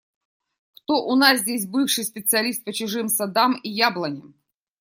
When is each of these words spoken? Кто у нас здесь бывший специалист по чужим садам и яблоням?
Кто 0.79 1.05
у 1.05 1.15
нас 1.15 1.41
здесь 1.41 1.67
бывший 1.67 2.05
специалист 2.05 2.63
по 2.63 2.73
чужим 2.73 3.07
садам 3.07 3.55
и 3.61 3.69
яблоням? 3.69 4.33